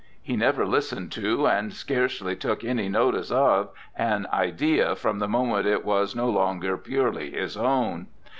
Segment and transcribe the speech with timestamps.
[0.19, 5.67] He never listened to, and scarcely took any notice of an idea from the moment
[5.67, 8.07] it was no longer purely his own.